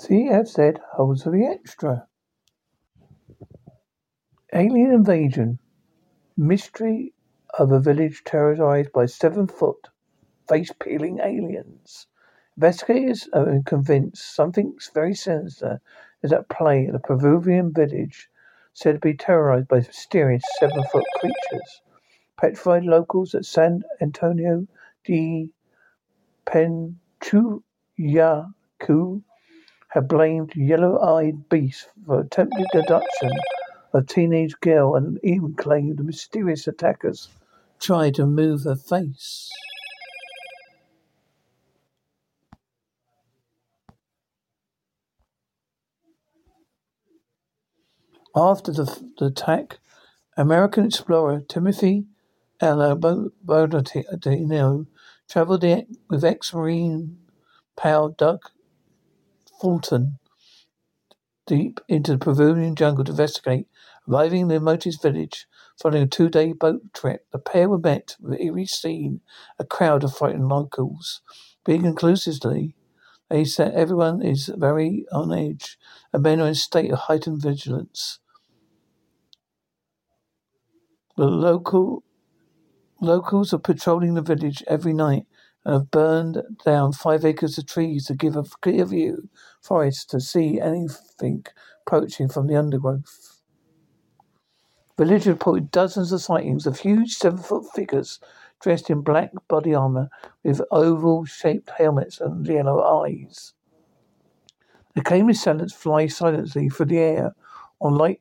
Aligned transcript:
CFZ 0.00 0.80
Holsworthy 0.94 1.44
extra. 1.44 2.06
Alien 4.50 4.92
invasion. 4.92 5.58
Mystery 6.38 7.12
of 7.58 7.70
a 7.70 7.80
village 7.80 8.22
terrorized 8.24 8.92
by 8.92 9.04
seven 9.04 9.46
foot, 9.46 9.90
face 10.48 10.72
peeling 10.80 11.18
aliens. 11.18 12.06
Investigators 12.56 13.28
are 13.34 13.60
convinced 13.66 14.34
something 14.34 14.78
very 14.94 15.14
sinister 15.14 15.82
is 16.22 16.32
at 16.32 16.48
play 16.48 16.86
at 16.86 16.94
a 16.94 16.98
Peruvian 16.98 17.70
village 17.70 18.30
said 18.72 18.94
to 18.94 19.00
be 19.00 19.12
terrorized 19.12 19.68
by 19.68 19.80
mysterious 19.80 20.42
seven 20.58 20.82
foot 20.84 21.04
creatures. 21.16 21.82
Petrified 22.38 22.84
locals 22.84 23.34
at 23.34 23.44
San 23.44 23.82
Antonio 24.00 24.66
de 25.04 25.50
Pintuyacu 26.46 27.62
have 29.90 30.08
blamed 30.08 30.54
yellow-eyed 30.54 31.48
beast 31.48 31.88
for 32.06 32.20
attempted 32.20 32.66
abduction 32.74 33.32
of 33.92 34.06
teenage 34.06 34.58
girl 34.60 34.94
and 34.94 35.18
even 35.22 35.54
claimed 35.54 35.98
the 35.98 36.04
mysterious 36.04 36.66
attackers 36.68 37.28
tried 37.80 38.14
to 38.14 38.26
move 38.26 38.62
her 38.64 38.76
face. 38.76 39.50
After 48.36 48.70
the, 48.70 48.84
the 49.18 49.26
attack, 49.26 49.78
American 50.36 50.86
explorer 50.86 51.42
Timothy 51.48 52.06
L. 52.60 52.96
Bernardino 53.42 54.80
uh, 54.80 54.84
traveled 55.28 55.64
with 56.08 56.24
ex-Marine 56.24 57.18
pal 57.76 58.10
Doug 58.10 58.40
Fulton 59.60 60.18
deep 61.50 61.80
into 61.88 62.12
the 62.12 62.18
Peruvian 62.18 62.76
jungle 62.76 63.04
to 63.04 63.10
investigate. 63.10 63.66
Arriving 64.08 64.42
in 64.42 64.48
the 64.48 64.54
remotest 64.54 65.02
village 65.02 65.46
following 65.82 66.04
a 66.04 66.06
two-day 66.06 66.52
boat 66.52 66.80
trip, 66.94 67.26
the 67.32 67.38
pair 67.38 67.68
were 67.68 67.78
met 67.78 68.16
with 68.20 68.34
an 68.34 68.46
eerie 68.46 68.66
scene, 68.66 69.20
a 69.58 69.64
crowd 69.64 70.04
of 70.04 70.16
frightened 70.16 70.48
locals. 70.48 71.22
Being 71.64 71.82
conclusively, 71.82 72.76
they 73.28 73.44
said 73.44 73.74
everyone 73.74 74.22
is 74.22 74.50
very 74.56 75.06
on 75.12 75.32
edge, 75.32 75.76
and 76.12 76.22
men 76.22 76.40
are 76.40 76.46
in 76.46 76.52
a 76.52 76.54
state 76.54 76.92
of 76.92 77.00
heightened 77.00 77.42
vigilance. 77.42 78.20
The 81.16 81.26
local 81.26 82.04
locals 83.00 83.52
are 83.52 83.58
patrolling 83.58 84.14
the 84.14 84.22
village 84.22 84.62
every 84.68 84.92
night 84.92 85.26
and 85.64 85.74
have 85.74 85.90
burned 85.90 86.42
down 86.64 86.92
five 86.92 87.24
acres 87.24 87.58
of 87.58 87.66
trees 87.66 88.06
to 88.06 88.14
give 88.14 88.36
a 88.36 88.44
clear 88.62 88.84
view 88.84 89.28
forest 89.60 90.10
to 90.10 90.20
see 90.20 90.60
anything 90.60 91.44
approaching 91.86 92.28
from 92.28 92.46
the 92.46 92.56
undergrowth. 92.56 93.42
Village 94.96 95.26
reported 95.26 95.70
dozens 95.70 96.12
of 96.12 96.20
sightings 96.20 96.66
of 96.66 96.80
huge 96.80 97.14
seven 97.14 97.38
foot 97.38 97.64
figures 97.74 98.20
dressed 98.60 98.90
in 98.90 99.00
black 99.00 99.30
body 99.48 99.74
armor 99.74 100.10
with 100.44 100.60
oval 100.70 101.24
shaped 101.24 101.70
helmets 101.78 102.20
and 102.20 102.46
yellow 102.46 102.82
eyes. 102.82 103.54
The 104.94 105.02
claiming 105.02 105.30
assailants 105.30 105.72
fly 105.72 106.06
silently 106.08 106.68
through 106.68 106.86
the 106.86 106.98
air 106.98 107.34
on 107.80 107.94
light 107.94 108.20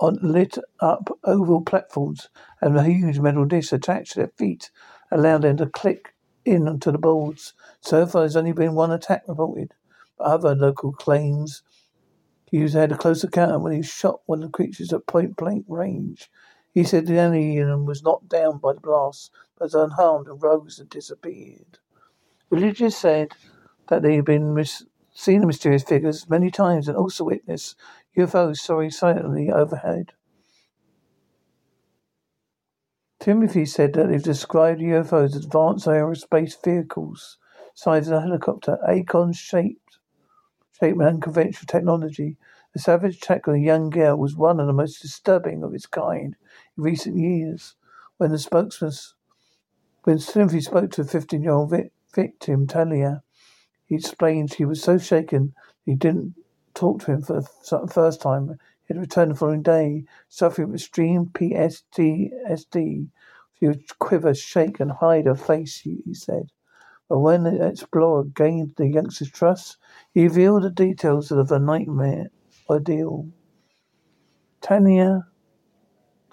on 0.00 0.18
lit 0.22 0.58
up 0.80 1.10
oval 1.24 1.62
platforms 1.62 2.28
and 2.60 2.76
a 2.76 2.82
huge 2.82 3.18
metal 3.18 3.44
disc 3.44 3.72
attached 3.72 4.12
to 4.12 4.20
their 4.20 4.32
feet 4.36 4.70
allow 5.10 5.38
them 5.38 5.56
to 5.58 5.66
click 5.66 6.14
in 6.50 6.68
onto 6.68 6.92
the 6.92 6.98
boards. 6.98 7.54
So 7.80 8.06
far, 8.06 8.22
there's 8.22 8.36
only 8.36 8.52
been 8.52 8.74
one 8.74 8.90
attack 8.92 9.24
reported. 9.28 9.74
But 10.18 10.24
other 10.26 10.54
local 10.54 10.92
claims 10.92 11.62
he 12.50 12.68
had 12.68 12.92
a 12.92 12.98
close 12.98 13.22
encounter 13.22 13.58
when 13.58 13.72
he 13.72 13.82
shot 13.82 14.22
one 14.26 14.42
of 14.42 14.48
the 14.50 14.56
creatures 14.56 14.92
at 14.92 15.06
point 15.06 15.36
blank 15.36 15.66
range. 15.68 16.30
He 16.74 16.84
said 16.84 17.06
the 17.06 17.18
alien 17.18 17.86
was 17.86 18.02
knocked 18.02 18.28
down 18.28 18.58
by 18.58 18.74
the 18.74 18.80
blast, 18.80 19.30
but 19.58 19.66
was 19.66 19.74
unharmed 19.74 20.26
and 20.28 20.42
rose 20.42 20.78
and 20.80 20.90
disappeared. 20.90 21.78
Religious 22.50 22.96
said 22.96 23.32
that 23.88 24.02
they 24.02 24.16
had 24.16 24.24
been 24.24 24.54
mis- 24.54 24.84
seen 25.14 25.40
the 25.42 25.46
mysterious 25.46 25.84
figures 25.84 26.28
many 26.28 26.50
times 26.50 26.88
and 26.88 26.96
also 26.96 27.24
witnessed 27.24 27.76
UFOs 28.16 28.58
soaring 28.58 28.90
silently 28.90 29.50
overhead. 29.50 30.12
Timothy 33.20 33.66
said 33.66 33.92
that 33.92 34.08
they've 34.08 34.22
described 34.22 34.80
UFOs 34.80 35.36
as 35.36 35.44
advanced 35.44 35.86
aerospace 35.86 36.56
vehicles, 36.64 37.36
size 37.74 38.08
of 38.08 38.14
a 38.14 38.20
helicopter, 38.22 38.78
Acorn 38.88 39.34
shaped, 39.34 39.98
shaped 40.80 40.98
and 40.98 41.06
unconventional 41.06 41.66
technology. 41.66 42.38
The 42.72 42.78
savage 42.78 43.18
attack 43.18 43.46
on 43.46 43.56
a 43.56 43.58
young 43.58 43.90
girl 43.90 44.16
was 44.16 44.36
one 44.36 44.58
of 44.58 44.66
the 44.66 44.72
most 44.72 45.02
disturbing 45.02 45.62
of 45.62 45.74
its 45.74 45.84
kind 45.84 46.34
in 46.78 46.82
recent 46.82 47.18
years. 47.18 47.74
When 48.16 48.30
the 48.30 48.38
spokesman, 48.38 48.92
when 50.04 50.18
Timothy 50.18 50.62
spoke 50.62 50.90
to 50.92 51.02
a 51.02 51.04
15 51.04 51.42
year 51.42 51.52
old 51.52 51.74
victim, 52.14 52.66
Talia, 52.66 53.22
he 53.84 53.96
explained 53.96 54.50
she 54.50 54.64
was 54.64 54.82
so 54.82 54.96
shaken 54.96 55.52
he 55.84 55.94
didn't 55.94 56.36
talk 56.72 57.00
to 57.00 57.12
him 57.12 57.22
for 57.22 57.42
the 57.42 57.88
first 57.88 58.22
time 58.22 58.58
he 58.92 58.98
returned 58.98 59.30
the 59.30 59.36
following 59.36 59.62
day, 59.62 60.04
suffering 60.28 60.66
from 60.68 60.74
extreme 60.74 61.26
PTSD. 61.26 63.08
She 63.58 63.66
would 63.66 63.98
quiver, 64.00 64.34
shake, 64.34 64.80
and 64.80 64.90
hide 64.90 65.26
her 65.26 65.36
face, 65.36 65.78
he, 65.78 66.02
said. 66.12 66.50
But 67.08 67.20
when 67.20 67.44
the 67.44 67.66
explorer 67.66 68.24
gained 68.24 68.74
the 68.76 68.88
youngster's 68.88 69.30
trust, 69.30 69.76
he 70.12 70.24
revealed 70.24 70.64
the 70.64 70.70
details 70.70 71.30
of 71.30 71.52
a 71.52 71.60
nightmare 71.60 72.30
ordeal. 72.68 73.28
Tanya, 74.60 75.26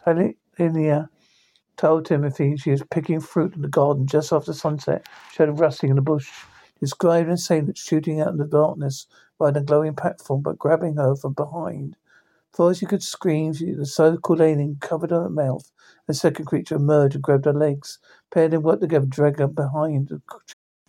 Tanya 0.03 1.10
told 1.77 2.06
Timothy 2.06 2.57
she 2.57 2.71
was 2.71 2.83
picking 2.89 3.19
fruit 3.19 3.53
in 3.56 3.62
the 3.62 3.68
garden 3.68 4.07
just 4.07 4.33
after 4.33 4.53
sunset. 4.53 5.06
She 5.31 5.38
heard 5.44 5.60
rustling 5.60 5.92
in 5.92 5.95
the 5.95 6.01
bush. 6.01 6.31
Described 6.80 7.30
and 7.30 7.39
saying 7.39 7.68
that 7.68 7.77
shooting 7.77 8.19
out 8.21 8.30
in 8.30 8.38
the 8.38 8.45
darkness 8.45 9.06
by 9.38 9.51
the 9.51 9.62
glowing 9.62 9.95
platform, 9.95 10.42
but 10.42 10.57
grabbing 10.57 10.95
her 10.95 11.15
from 11.15 11.33
behind. 11.33 11.95
She 12.74 12.88
could 12.88 13.04
scream, 13.04 13.54
she, 13.54 13.71
the 13.71 13.86
so-called 13.86 14.42
alien 14.42 14.77
covered 14.81 15.12
her 15.12 15.30
mouth. 15.30 15.71
The 16.07 16.15
second 16.15 16.45
creature 16.45 16.75
emerged 16.75 17.13
and 17.13 17.24
grabbed 17.24 17.45
her 17.45 17.54
legs. 17.54 18.00
Paired 18.31 18.54
and 18.54 18.63
worked 18.63 18.81
together, 18.81 19.06
dragged 19.06 19.39
her 19.39 19.48
behind 19.48 20.09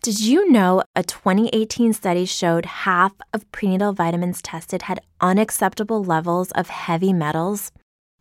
Did 0.01 0.19
you 0.19 0.49
know 0.49 0.81
a 0.95 1.03
2018 1.03 1.93
study 1.93 2.25
showed 2.25 2.65
half 2.65 3.13
of 3.33 3.49
prenatal 3.51 3.93
vitamins 3.93 4.41
tested 4.41 4.83
had 4.83 5.01
unacceptable 5.21 6.03
levels 6.03 6.51
of 6.51 6.69
heavy 6.69 7.13
metals? 7.13 7.71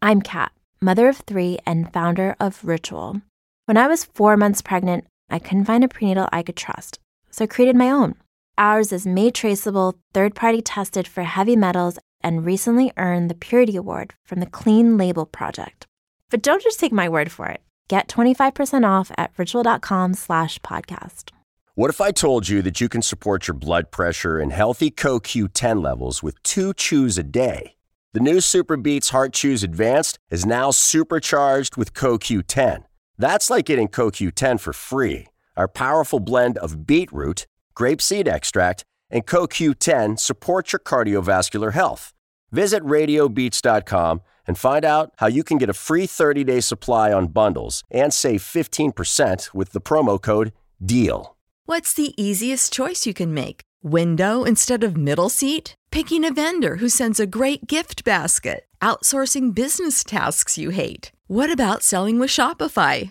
I'm 0.03 0.21
Kat, 0.21 0.53
mother 0.83 1.09
of 1.09 1.17
three 1.19 1.59
and 1.65 1.91
founder 1.91 2.37
of 2.39 2.63
Ritual. 2.63 3.23
When 3.65 3.79
I 3.79 3.89
was 3.89 4.05
four 4.05 4.37
months 4.37 4.61
pregnant, 4.61 5.07
I 5.31 5.39
couldn't 5.39 5.65
find 5.65 5.85
a 5.85 5.89
prenatal 5.89 6.29
I 6.31 6.43
could 6.43 6.57
trust, 6.57 6.99
so 7.31 7.45
I 7.45 7.47
created 7.47 7.77
my 7.77 7.91
own. 7.91 8.17
Ours 8.59 8.93
is 8.93 9.07
made 9.07 9.35
traceable, 9.35 9.97
third 10.13 10.35
party 10.35 10.61
tested 10.61 11.07
for 11.07 11.23
heavy 11.23 11.55
metals, 11.55 11.99
and 12.23 12.45
recently 12.45 12.93
earned 12.97 13.31
the 13.31 13.35
Purity 13.35 13.77
Award 13.77 14.15
from 14.25 14.41
the 14.41 14.47
Clean 14.47 14.97
Label 14.97 15.27
Project. 15.27 15.87
But 16.31 16.43
don't 16.43 16.63
just 16.63 16.81
take 16.81 16.93
my 16.93 17.09
word 17.09 17.31
for 17.31 17.47
it. 17.47 17.63
Get 17.89 18.09
25% 18.09 18.87
off 18.87 19.11
at 19.17 19.33
ritual.com 19.37 20.15
slash 20.15 20.59
podcast. 20.61 21.31
What 21.75 21.91
if 21.91 22.01
I 22.01 22.11
told 22.11 22.49
you 22.49 22.61
that 22.63 22.81
you 22.81 22.89
can 22.89 23.03
support 23.03 23.47
your 23.47 23.55
blood 23.55 23.91
pressure 23.91 24.39
and 24.39 24.53
healthy 24.53 24.91
CoQ10 24.91 25.83
levels 25.83 26.23
with 26.23 26.43
two 26.43 26.75
chews 26.75 27.17
a 27.19 27.23
day? 27.23 27.77
The 28.15 28.21
new 28.21 28.39
SuperBeets 28.39 29.11
Heart 29.11 29.33
Chews 29.33 29.63
Advanced 29.63 30.19
is 30.29 30.45
now 30.45 30.71
supercharged 30.71 31.77
with 31.77 31.95
CoQ10. 31.95 32.85
That's 33.17 33.49
like 33.49 33.67
getting 33.67 33.87
CoQ10 33.89 34.59
for 34.59 34.73
free. 34.73 35.29
Our 35.57 35.69
powerful 35.69 36.19
blend 36.19 36.59
of 36.59 36.87
beetroot, 36.87 37.47
grapeseed 37.77 38.27
extract, 38.27 38.85
and 39.11 39.27
CoQ10 39.27 40.19
support 40.19 40.73
your 40.73 40.81
cardiovascular 40.81 41.73
health. 41.73 42.13
Visit 42.51 42.83
radiobeats.com 42.83 44.23
and 44.47 44.59
find 44.59 44.85
out 44.85 45.13
how 45.19 45.27
you 45.27 45.45
can 45.45 45.59
get 45.59 45.69
a 45.69 45.75
free 45.75 46.07
30 46.07 46.45
day 46.45 46.61
supply 46.61 47.13
on 47.13 47.29
bundles 47.29 47.85
and 47.91 48.13
save 48.13 48.43
15% 48.43 49.55
with 49.55 49.73
the 49.73 49.81
promo 49.81 50.21
code 50.21 50.53
DEAL. 50.85 51.37
What's 51.67 51.93
the 51.93 52.15
easiest 52.21 52.73
choice 52.73 53.07
you 53.07 53.13
can 53.13 53.35
make? 53.35 53.61
Window 53.83 54.45
instead 54.45 54.83
of 54.83 54.97
middle 54.97 55.29
seat? 55.29 55.75
Picking 55.91 56.25
a 56.25 56.33
vendor 56.33 56.77
who 56.77 56.89
sends 56.89 57.21
a 57.21 57.27
great 57.27 57.67
gift 57.67 58.05
basket? 58.05 58.65
Outsourcing 58.81 59.55
business 59.55 60.03
tasks 60.03 60.57
you 60.57 60.71
hate? 60.71 61.13
What 61.27 61.53
about 61.53 61.83
selling 61.83 62.19
with 62.19 62.31
Shopify? 62.31 63.11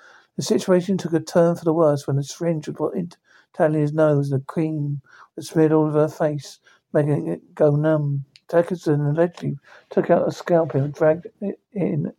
The 0.37 0.43
situation 0.43 0.97
took 0.97 1.13
a 1.13 1.19
turn 1.19 1.55
for 1.55 1.65
the 1.65 1.73
worse 1.73 2.07
when 2.07 2.17
a 2.17 2.23
syringe 2.23 2.67
was 2.67 2.77
put 2.77 2.95
into 2.95 3.17
Talia's 3.53 3.93
nose 3.93 4.31
and 4.31 4.41
the 4.41 4.45
cream 4.45 5.01
was 5.35 5.49
smeared 5.49 5.71
all 5.71 5.87
over 5.87 6.01
her 6.01 6.07
face, 6.07 6.59
making 6.93 7.27
it 7.27 7.53
go 7.53 7.75
numb. 7.75 8.25
Atkinson 8.53 9.01
allegedly 9.01 9.57
took 9.89 10.09
out 10.09 10.27
a 10.27 10.31
scalpel 10.31 10.81
and 10.81 10.93
dragged 10.93 11.27
it 11.41 11.59
in 11.73 12.13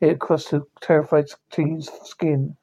it 0.00 0.10
across 0.10 0.48
the 0.50 0.62
terrified 0.80 1.26
teen's 1.50 1.90
skin, 2.04 2.56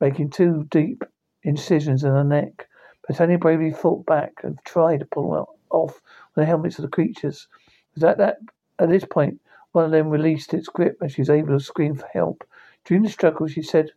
making 0.00 0.30
two 0.30 0.64
deep 0.70 1.04
incisions 1.42 2.04
in 2.04 2.10
her 2.10 2.24
neck. 2.24 2.68
But 3.06 3.16
Tanya 3.16 3.38
bravely 3.38 3.72
fought 3.72 4.06
back 4.06 4.40
and 4.42 4.58
tried 4.64 5.00
to 5.00 5.06
pull 5.06 5.56
off 5.70 6.00
the 6.34 6.44
helmets 6.44 6.78
of 6.78 6.82
the 6.82 6.88
creatures. 6.88 7.48
Was 7.94 8.04
at 8.04 8.18
that 8.18 8.38
at 8.78 8.88
this 8.88 9.04
point 9.04 9.40
one 9.72 9.84
of 9.84 9.90
them 9.90 10.08
released 10.08 10.54
its 10.54 10.68
grip 10.68 10.98
and 11.00 11.10
she 11.10 11.20
was 11.20 11.30
able 11.30 11.56
to 11.56 11.60
scream 11.60 11.96
for 11.96 12.08
help. 12.12 12.44
During 12.84 13.02
the 13.02 13.10
struggle, 13.10 13.46
she 13.46 13.62
said 13.62 13.90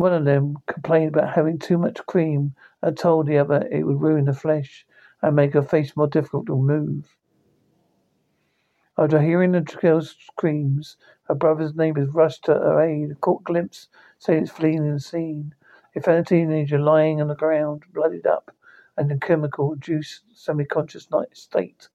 one 0.00 0.14
of 0.14 0.24
them 0.24 0.56
complained 0.66 1.14
about 1.14 1.34
having 1.34 1.58
too 1.58 1.76
much 1.76 1.98
cream 2.06 2.54
and 2.80 2.96
told 2.96 3.26
the 3.26 3.36
other 3.36 3.68
it 3.70 3.82
would 3.82 4.00
ruin 4.00 4.24
the 4.24 4.32
flesh 4.32 4.86
and 5.20 5.36
make 5.36 5.52
her 5.52 5.60
face 5.60 5.94
more 5.94 6.06
difficult 6.06 6.46
to 6.46 6.56
move. 6.56 7.14
After 8.96 9.20
hearing 9.20 9.52
the 9.52 9.60
girl's 9.60 10.16
screams, 10.18 10.96
her 11.24 11.34
brother's 11.34 11.74
neighbors 11.74 12.14
rushed 12.14 12.46
to 12.46 12.54
her 12.54 12.80
aid, 12.80 13.20
caught 13.20 13.44
glimpse, 13.44 13.88
it's 14.26 14.50
fleeing 14.50 14.90
the 14.90 14.98
scene. 14.98 15.54
They 15.94 16.00
found 16.00 16.20
a 16.20 16.24
teenager 16.24 16.78
lying 16.78 17.20
on 17.20 17.28
the 17.28 17.34
ground, 17.34 17.82
blooded 17.92 18.26
up 18.26 18.56
and 18.96 19.12
in 19.12 19.20
chemical 19.20 19.76
juice 19.76 20.22
semi-conscious 20.32 21.08
state. 21.34 21.90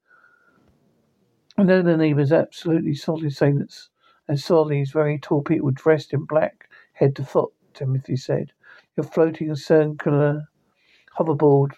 And 1.57 1.67
then 1.67 1.85
the 1.85 1.97
neighbors 1.97 2.31
absolutely 2.31 2.93
solid 2.93 3.33
silence 3.33 3.89
and 4.27 4.39
saw 4.39 4.63
these 4.63 4.91
very 4.91 5.17
tall 5.17 5.41
people 5.41 5.71
dressed 5.71 6.13
in 6.13 6.25
black, 6.25 6.69
head 6.93 7.15
to 7.15 7.23
foot, 7.23 7.51
Timothy 7.75 8.15
said. 8.15 8.51
You're 8.95 9.03
floating 9.03 9.51
a 9.51 9.55
circular 9.55 10.47
hoverboard 11.17 11.73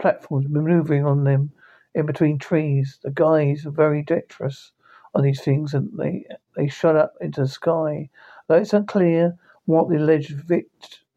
platforms, 0.00 0.46
maneuvering 0.48 1.04
on 1.04 1.24
them 1.24 1.52
in 1.94 2.06
between 2.06 2.38
trees. 2.38 2.98
The 3.02 3.10
guys 3.10 3.66
are 3.66 3.70
very 3.70 4.02
dexterous 4.02 4.72
on 5.14 5.22
these 5.22 5.42
things 5.42 5.74
and 5.74 5.90
they 5.98 6.24
they 6.56 6.68
shot 6.68 6.96
up 6.96 7.14
into 7.20 7.42
the 7.42 7.48
sky. 7.48 8.08
Though 8.48 8.56
it's 8.56 8.72
unclear 8.72 9.36
what 9.66 9.88
the 9.88 9.96
alleged 9.96 10.34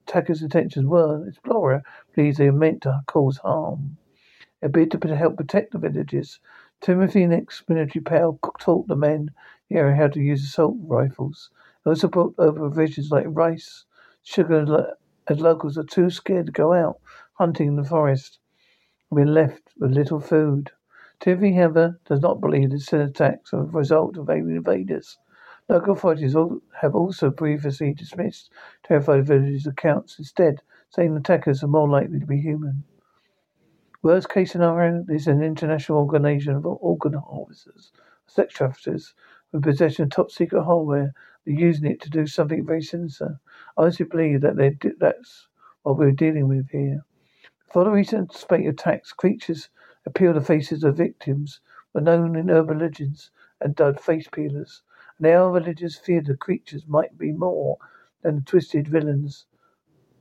attacker's 0.05 0.41
intentions 0.41 0.85
were, 0.85 1.27
explorer 1.27 1.81
believes 2.13 2.37
they 2.37 2.49
meant 2.51 2.81
to 2.83 3.01
cause 3.07 3.37
harm. 3.37 3.97
A 4.61 4.69
bid 4.69 4.91
to 4.91 5.15
help 5.15 5.37
protect 5.37 5.71
the 5.71 5.79
villages. 5.79 6.39
Timothy, 6.81 7.23
an 7.23 7.33
ex-military 7.33 8.03
pal, 8.03 8.39
taught 8.59 8.87
the 8.87 8.95
men 8.95 9.31
the 9.69 9.77
area 9.77 9.95
how 9.95 10.07
to 10.07 10.19
use 10.19 10.43
assault 10.43 10.75
rifles. 10.81 11.49
They 11.85 11.93
who 11.93 12.07
brought 12.07 12.33
over 12.39 12.59
provisions 12.59 13.11
like 13.11 13.27
rice, 13.27 13.85
sugar, 14.23 14.95
as 15.27 15.39
locals 15.39 15.77
are 15.77 15.83
too 15.83 16.09
scared 16.09 16.47
to 16.47 16.51
go 16.51 16.73
out 16.73 16.99
hunting 17.33 17.67
in 17.67 17.75
the 17.75 17.83
forest 17.83 18.39
and 19.11 19.17
been 19.17 19.33
left 19.33 19.71
with 19.77 19.91
little 19.91 20.19
food. 20.19 20.71
Timothy, 21.19 21.53
however, 21.53 21.99
does 22.05 22.21
not 22.21 22.41
believe 22.41 22.71
the 22.71 22.79
sin 22.79 23.01
attacks 23.01 23.53
are 23.53 23.61
a 23.61 23.65
result 23.65 24.17
of 24.17 24.29
alien 24.31 24.57
invaders. 24.57 25.19
Local 25.69 25.93
authorities 25.93 26.35
have 26.81 26.95
also 26.95 27.29
previously 27.29 27.93
dismissed 27.93 28.51
terrified 28.83 29.27
villagers' 29.27 29.67
accounts, 29.67 30.17
instead 30.17 30.61
saying 30.89 31.13
the 31.13 31.19
attackers 31.19 31.63
are 31.63 31.67
more 31.67 31.87
likely 31.87 32.19
to 32.19 32.25
be 32.25 32.41
human. 32.41 32.83
Worst 34.01 34.29
case 34.29 34.51
scenario, 34.51 35.05
is 35.09 35.27
an 35.27 35.43
international 35.43 35.99
organization 35.99 36.55
of 36.55 36.65
organ 36.65 37.13
harvesters, 37.13 37.91
sex 38.27 38.53
traffickers, 38.53 39.13
with 39.55 39.63
possession 39.63 40.03
of 40.03 40.11
top 40.11 40.31
secret 40.31 40.63
hardware. 40.63 41.13
They're 41.45 41.55
using 41.55 41.89
it 41.89 42.01
to 42.01 42.09
do 42.09 42.27
something 42.27 42.65
very 42.65 42.81
sinister. 42.81 43.39
I 43.77 43.83
honestly 43.83 44.05
believe 44.05 44.41
that 44.41 44.57
they 44.57 44.77
that's 44.99 45.47
what 45.83 45.97
we're 45.97 46.11
dealing 46.11 46.47
with 46.49 46.69
here. 46.69 47.05
Before 47.67 47.85
the 47.85 47.91
recent 47.91 48.33
spate 48.33 48.67
attacks, 48.67 49.13
creatures 49.13 49.69
appeal 50.05 50.33
the 50.33 50.41
faces 50.41 50.83
of 50.83 50.97
victims 50.97 51.61
were 51.93 52.01
known 52.01 52.35
in 52.35 52.49
urban 52.51 52.79
legends 52.79 53.31
and 53.61 53.75
dubbed 53.75 54.01
face 54.01 54.27
peelers. 54.27 54.83
And 55.17 55.27
our 55.27 55.51
villagers 55.57 55.97
feared 55.97 56.25
the 56.25 56.35
creatures 56.37 56.87
might 56.87 57.17
be 57.17 57.31
more 57.31 57.77
than 58.21 58.35
the 58.35 58.41
twisted 58.41 58.87
villains 58.87 59.45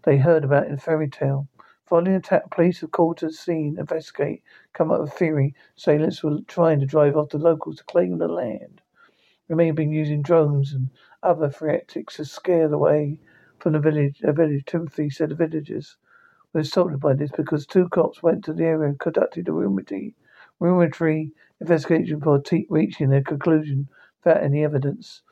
they 0.05 0.19
heard 0.19 0.45
about 0.45 0.69
in 0.69 0.77
fairy 0.79 1.09
tale. 1.09 1.49
Following 1.87 2.15
attack, 2.15 2.51
police 2.51 2.81
have 2.81 2.93
called 2.93 3.19
to 3.19 3.27
the 3.27 3.33
scene, 3.33 3.79
investigate, 3.79 4.43
come 4.73 4.91
up 4.91 5.01
with 5.01 5.13
theory. 5.13 5.55
Assailants 5.77 6.23
were 6.23 6.41
trying 6.47 6.81
to 6.81 6.87
drive 6.87 7.17
off 7.17 7.31
the 7.31 7.39
locals 7.39 7.77
to 7.77 7.85
claim 7.85 8.19
the 8.19 8.29
land. 8.29 8.81
We 9.49 9.57
may 9.57 9.71
been 9.73 9.93
using 9.93 10.23
drones 10.23 10.73
and 10.73 10.89
other 11.23 11.51
tactics 11.51 12.17
to 12.17 12.25
scare 12.25 12.73
away 12.73 13.21
from 13.59 13.75
the 13.75 13.79
village. 13.79 14.23
A 14.25 14.33
village, 14.33 14.65
Timothy 14.65 15.11
said 15.11 15.29
the 15.29 15.35
villagers 15.35 15.99
were 16.53 16.61
assaulted 16.61 17.01
by 17.01 17.13
this 17.13 17.31
because 17.31 17.67
two 17.67 17.89
cops 17.91 18.23
went 18.23 18.45
to 18.45 18.55
the 18.55 18.65
area 18.65 18.89
and 18.89 18.99
conducted 18.99 19.49
a 19.49 19.53
rudimentary 19.53 21.33
investigation 21.61 22.21
before 22.21 22.43
reaching 22.71 23.11
their 23.11 23.23
conclusion 23.23 23.89
without 24.25 24.43
any 24.43 24.65
evidence. 24.65 25.23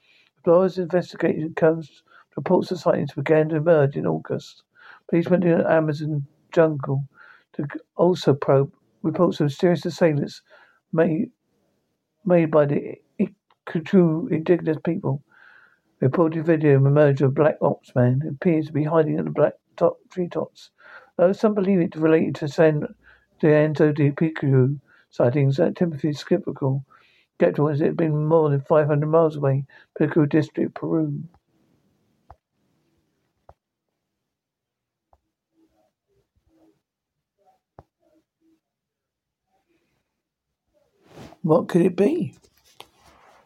The 0.44 0.52
investigation 0.76 1.54
comes 1.54 2.02
reports 2.36 2.70
of 2.70 2.80
sightings 2.80 3.14
began 3.14 3.48
to 3.50 3.56
emerge 3.56 3.96
in 3.96 4.06
August. 4.06 4.62
Police 5.08 5.28
went 5.28 5.42
to 5.44 5.56
the 5.56 5.70
Amazon 5.70 6.26
jungle 6.52 7.08
to 7.54 7.66
also 7.96 8.34
probe 8.34 8.74
reports 9.02 9.40
of 9.40 9.44
mysterious 9.44 9.86
assailants 9.86 10.42
made 10.92 11.30
made 12.24 12.50
by 12.50 12.66
the 12.66 12.96
Ikchu 13.66 14.30
indigenous 14.30 14.78
people. 14.84 15.22
Reported 16.00 16.44
video 16.44 16.76
emerged 16.76 17.22
of 17.22 17.30
a 17.30 17.32
black 17.32 17.56
ops 17.62 17.94
man 17.94 18.20
who 18.20 18.30
appears 18.30 18.66
to 18.66 18.72
be 18.72 18.84
hiding 18.84 19.18
in 19.18 19.24
the 19.24 19.30
black 19.30 19.54
top 19.76 19.98
treetops. 20.10 20.70
Though 21.16 21.32
some 21.32 21.54
believe 21.54 21.80
it 21.80 21.96
related 21.96 22.34
to 22.36 22.48
San 22.48 22.86
Diego 23.40 23.92
de 23.92 24.10
Picu 24.10 24.78
sightings 25.10 25.56
that 25.58 25.76
Timothy 25.76 26.10
is 26.10 26.18
skeptical. 26.18 26.84
Skeptical 27.34 27.68
as 27.68 27.80
it 27.80 27.86
had 27.86 27.96
been 27.96 28.26
more 28.26 28.50
than 28.50 28.60
500 28.60 29.06
miles 29.06 29.36
away, 29.36 29.64
Picu 29.98 30.28
district, 30.28 30.74
Peru. 30.74 31.22
What 41.42 41.68
could 41.68 41.82
it 41.82 41.96
be? 41.96 42.34